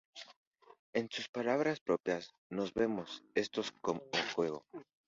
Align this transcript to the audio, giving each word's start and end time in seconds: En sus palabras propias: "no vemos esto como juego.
En 0.93 1.11
sus 1.11 1.29
palabras 1.29 1.79
propias: 1.79 2.31
"no 2.49 2.65
vemos 2.73 3.21
esto 3.35 3.61
como 3.83 4.01
juego. 4.33 4.65